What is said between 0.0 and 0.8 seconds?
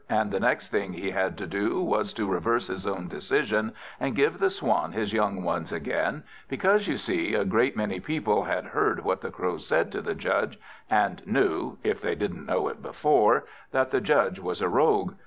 And the next